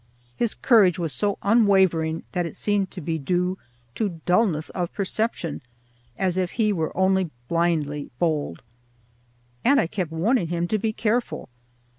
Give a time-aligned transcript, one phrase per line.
[0.35, 3.59] His courage was so unwavering that it seemed to be due
[3.93, 5.61] to dullness of perception,
[6.17, 8.63] as if he were only blindly bold;
[9.63, 11.49] and I kept warning him to be careful.